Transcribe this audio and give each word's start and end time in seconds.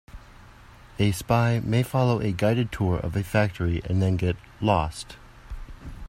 A 0.97 1.11
spy 1.11 1.59
may 1.59 1.83
follow 1.83 2.21
a 2.21 2.31
guided 2.31 2.71
tour 2.71 2.97
of 2.97 3.15
a 3.15 3.21
factory 3.21 3.83
and 3.85 4.01
then 4.01 4.17
get 4.17 4.35
"lost". 4.59 5.15